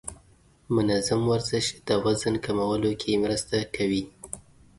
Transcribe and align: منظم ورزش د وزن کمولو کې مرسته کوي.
منظم 0.75 1.21
ورزش 1.31 1.65
د 1.87 1.89
وزن 2.05 2.35
کمولو 2.45 2.91
کې 3.01 3.21
مرسته 3.23 3.57
کوي. 3.75 4.03